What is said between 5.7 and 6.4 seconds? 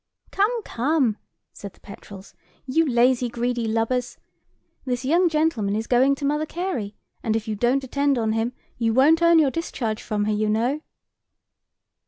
is going to